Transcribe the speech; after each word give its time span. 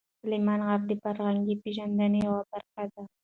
سلیمان 0.21 0.59
غر 0.67 0.81
د 0.87 0.91
فرهنګي 1.03 1.55
پیژندنې 1.63 2.19
یوه 2.27 2.41
برخه 2.51 2.83
ده. 2.93 3.01